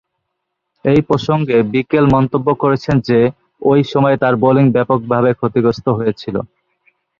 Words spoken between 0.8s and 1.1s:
এ